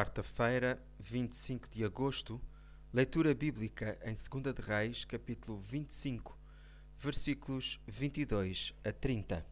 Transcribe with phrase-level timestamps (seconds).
[0.00, 2.40] quarta-feira, 25 de agosto,
[2.90, 6.38] leitura bíblica em 2 de Reis, capítulo 25,
[6.96, 9.46] versículos 22 a 30.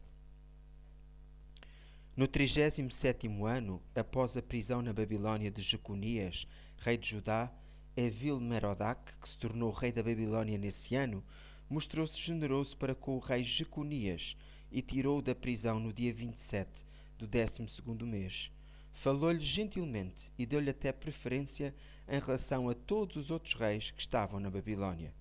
[2.17, 6.47] No 37 ano, após a prisão na Babilônia de Jeconias,
[6.79, 7.53] rei de Judá,
[7.95, 11.23] Evil Merodach, que se tornou rei da Babilônia nesse ano,
[11.69, 14.35] mostrou-se generoso para com o rei Jeconias
[14.71, 16.87] e tirou-o da prisão no dia 27
[17.19, 17.61] do 12
[18.03, 18.51] mês
[18.99, 21.73] falou-lhe gentilmente e deu-lhe até preferência
[22.05, 25.13] em relação a todos os outros reis que estavam na Babilônia.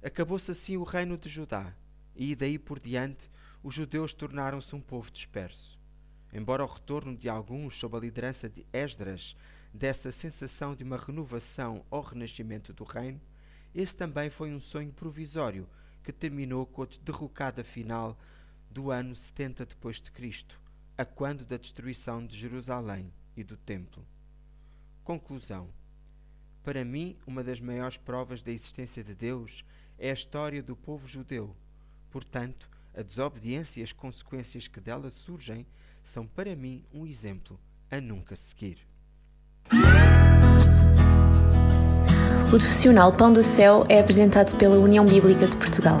[0.00, 1.74] Acabou-se assim o reino de Judá,
[2.14, 3.28] e daí por diante
[3.64, 5.76] os judeus tornaram-se um povo disperso.
[6.32, 9.34] Embora o retorno de alguns sob a liderança de Esdras
[9.74, 13.20] dessa sensação de uma renovação ou renascimento do reino,
[13.74, 15.68] esse também foi um sonho provisório
[16.04, 18.16] que terminou com a derrocada final
[18.70, 20.61] do ano 70 depois de Cristo,
[21.02, 24.06] a quando da destruição de Jerusalém e do Templo.
[25.02, 25.68] Conclusão.
[26.62, 29.64] Para mim, uma das maiores provas da existência de Deus
[29.98, 31.56] é a história do povo judeu.
[32.08, 35.66] Portanto, a desobediência e as consequências que dela surgem
[36.04, 37.58] são para mim um exemplo
[37.90, 38.78] a nunca seguir.
[42.46, 46.00] O profissional Pão do Céu é apresentado pela União Bíblica de Portugal.